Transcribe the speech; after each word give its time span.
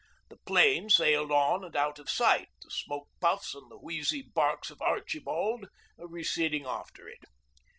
The 0.29 0.37
'plane 0.47 0.89
sailed 0.89 1.31
on 1.31 1.63
and 1.63 1.75
out 1.75 1.99
of 1.99 2.09
sight, 2.09 2.49
the 2.63 2.71
smoke 2.71 3.07
puffs 3.19 3.53
and 3.53 3.69
the 3.69 3.77
wheezy 3.77 4.23
barks 4.23 4.71
of 4.71 4.81
'Archibald' 4.81 5.67
receding 5.99 6.65
after 6.65 7.07
it. 7.07 7.19